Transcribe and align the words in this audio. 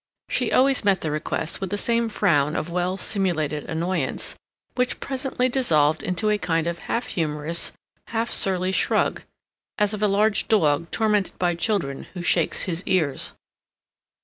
She 0.29 0.51
always 0.51 0.83
met 0.83 1.01
the 1.01 1.11
request 1.11 1.61
with 1.61 1.69
the 1.69 1.77
same 1.77 2.09
frown 2.09 2.55
of 2.55 2.71
well 2.71 2.97
simulated 2.97 3.65
annoyance, 3.65 4.35
which 4.73 4.99
presently 4.99 5.47
dissolved 5.47 6.01
in 6.01 6.15
a 6.27 6.37
kind 6.39 6.65
of 6.65 6.79
half 6.89 7.09
humorous, 7.09 7.71
half 8.07 8.31
surly 8.31 8.71
shrug, 8.71 9.21
as 9.77 9.93
of 9.93 10.01
a 10.01 10.07
large 10.07 10.47
dog 10.47 10.89
tormented 10.89 11.37
by 11.37 11.53
children 11.53 12.07
who 12.15 12.23
shakes 12.23 12.63
his 12.63 12.81
ears. 12.87 13.33